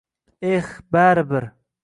«Eh, 0.53 0.69
bari 0.97 1.25
bir!» 1.35 1.49